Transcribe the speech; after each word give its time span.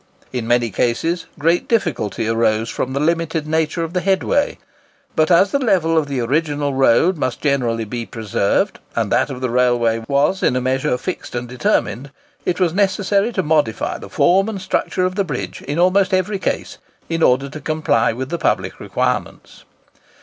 In 0.33 0.47
many 0.47 0.71
cases 0.71 1.27
great 1.37 1.67
difficulty 1.67 2.27
arose 2.27 2.71
from 2.71 2.93
the 2.93 2.99
limited 2.99 3.45
nature 3.45 3.83
of 3.83 3.93
the 3.93 4.01
headway; 4.01 4.57
but, 5.15 5.29
as 5.29 5.51
the 5.51 5.59
level 5.59 5.95
of 5.95 6.07
the 6.07 6.21
original 6.21 6.73
road 6.73 7.17
must 7.17 7.39
generally 7.39 7.85
be 7.85 8.07
preserved, 8.07 8.79
and 8.95 9.11
that 9.11 9.29
of 9.29 9.41
the 9.41 9.49
railway 9.51 10.03
was 10.07 10.41
in 10.41 10.55
a 10.55 10.59
measure 10.59 10.97
fixed 10.97 11.35
and 11.35 11.47
determined, 11.47 12.09
it 12.45 12.59
was 12.59 12.73
necessary 12.73 13.31
to 13.33 13.43
modify 13.43 13.99
the 13.99 14.09
form 14.09 14.49
and 14.49 14.59
structure 14.59 15.05
of 15.05 15.13
the 15.13 15.23
bridge, 15.23 15.61
in 15.61 15.77
almost 15.77 16.15
every 16.15 16.39
case, 16.39 16.79
in 17.07 17.21
order 17.21 17.47
to 17.47 17.61
comply 17.61 18.11
with 18.11 18.29
the 18.29 18.39
public 18.39 18.79
requirements. 18.79 19.65